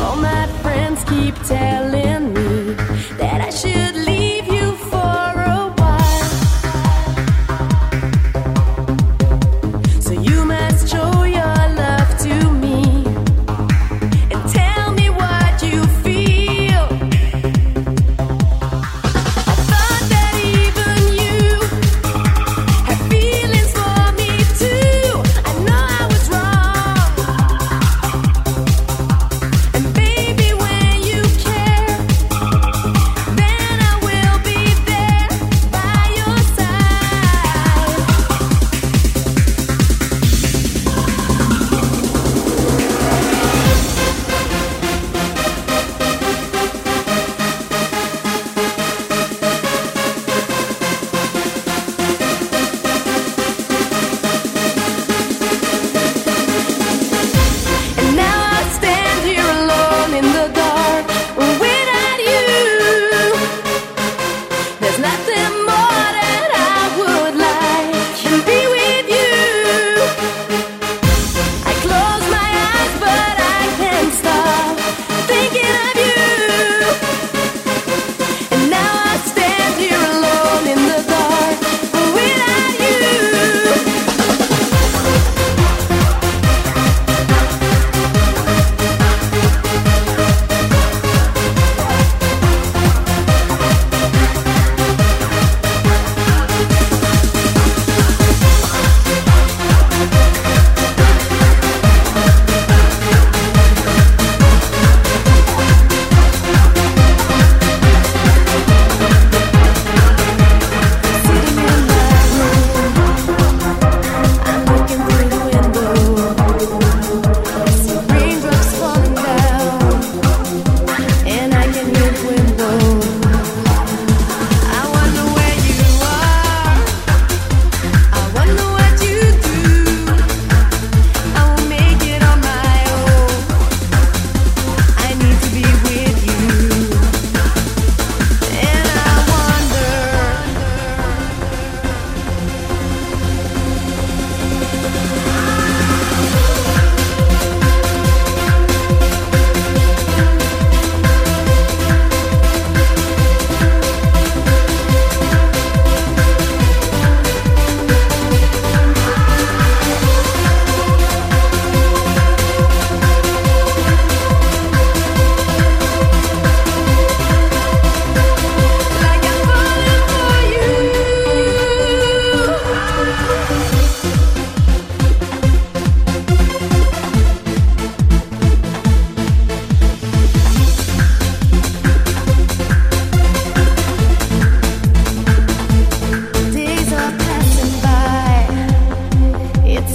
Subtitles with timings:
[0.00, 2.72] All my friends keep telling me
[3.18, 3.91] that I should.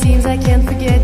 [0.07, 0.96] scenes I can't forget.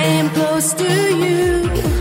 [0.00, 1.99] I am close to you.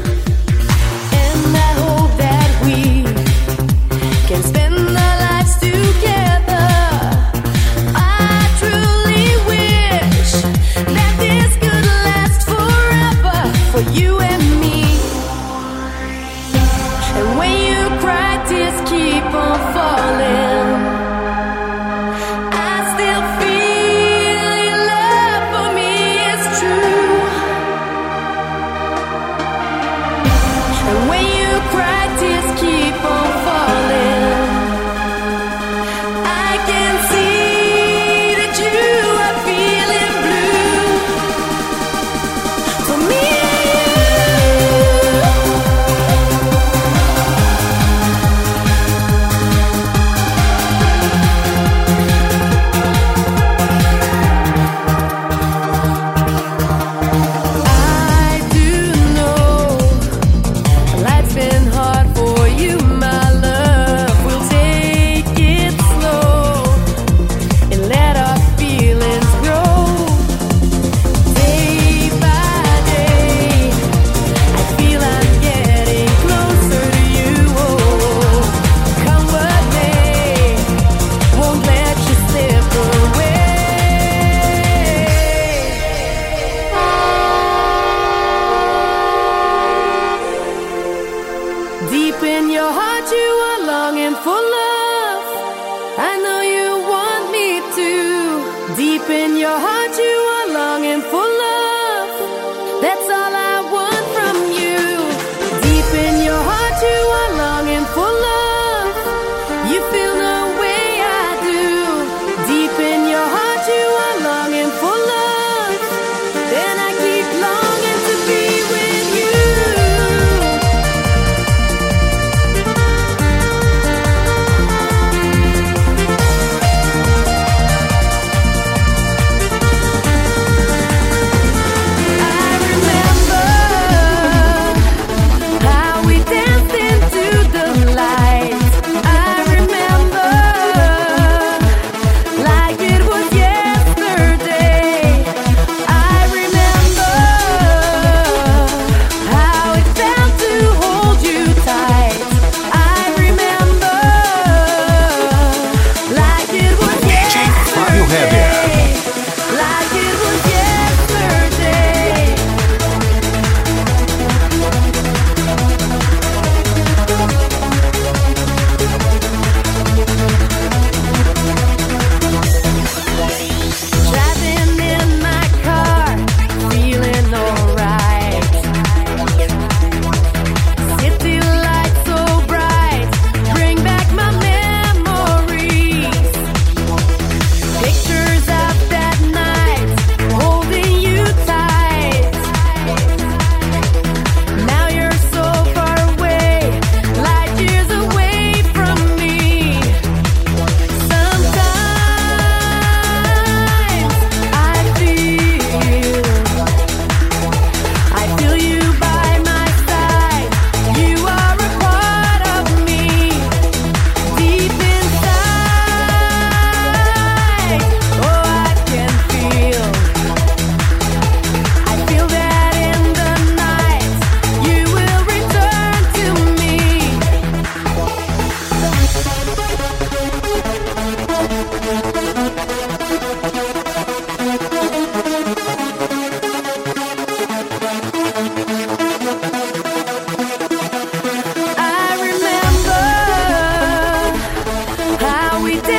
[245.64, 245.99] we did.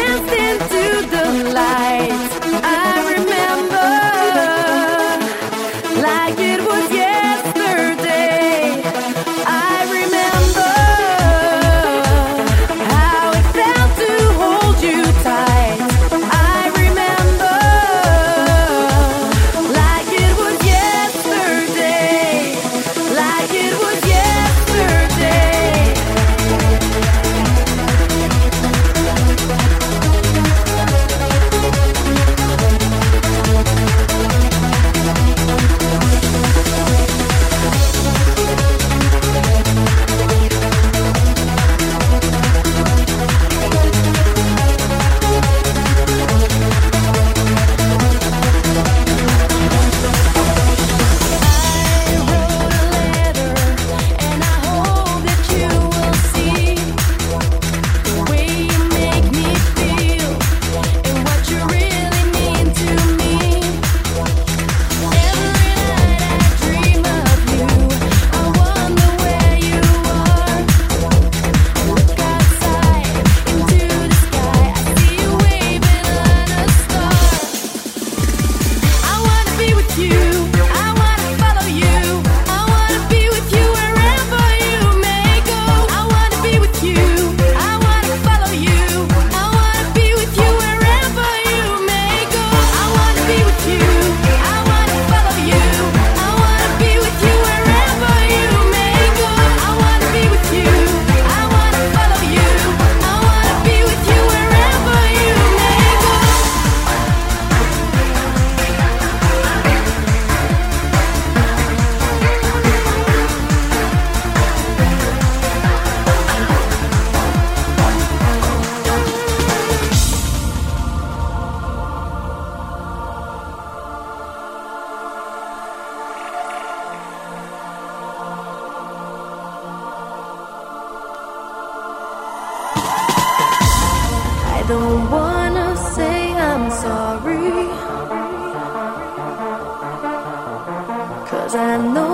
[141.50, 142.10] Cause I know